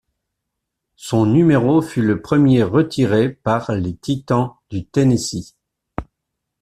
[0.95, 5.55] Son numéro fut le premier retirer par les Titans du Tennessee.